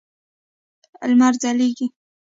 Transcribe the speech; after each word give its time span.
لمر 1.09 1.33
ځلېږي. 1.41 1.87